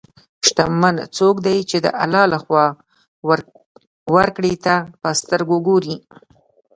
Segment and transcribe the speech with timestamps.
[0.45, 2.65] شتمن څوک دی چې د الله له خوا
[4.15, 5.95] ورکړې ته په سترګو ګوري.